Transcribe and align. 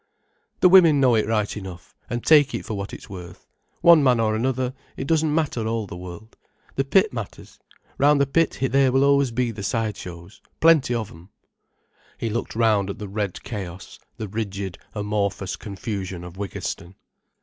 "The 0.61 0.69
women 0.69 0.99
know 0.99 1.13
it 1.13 1.27
right 1.27 1.55
enough, 1.55 1.95
and 2.09 2.23
take 2.25 2.55
it 2.55 2.65
for 2.65 2.73
what 2.73 2.91
it's 2.91 3.07
worth. 3.07 3.45
One 3.81 4.01
man 4.03 4.19
or 4.19 4.33
another, 4.35 4.73
it 4.97 5.05
doesn't 5.05 5.35
matter 5.35 5.67
all 5.67 5.85
the 5.85 5.95
world. 5.95 6.35
The 6.73 6.83
pit 6.83 7.13
matters. 7.13 7.59
Round 7.99 8.19
the 8.19 8.25
pit 8.25 8.57
there 8.59 8.91
will 8.91 9.03
always 9.03 9.29
be 9.29 9.51
the 9.51 9.61
side 9.61 9.95
shows, 9.95 10.41
plenty 10.59 10.95
of 10.95 11.11
'em." 11.11 11.29
He 12.17 12.31
looked 12.31 12.55
round 12.55 12.89
at 12.89 12.97
the 12.97 13.07
red 13.07 13.43
chaos, 13.43 13.99
the 14.17 14.27
rigid, 14.27 14.79
amorphous 14.95 15.55
confusion 15.55 16.23
of 16.23 16.35
Wiggiston. 16.35 16.95